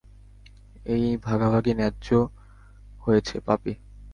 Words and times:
এই 0.85 1.05
ভাগাভাগি 1.17 1.73
নায্য 1.73 2.07
হয়েছে, 3.01 3.35
পাপি। 3.39 3.73